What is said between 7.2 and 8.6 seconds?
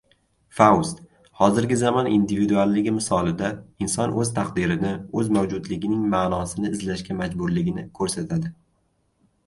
majburligini koʻrsatadi.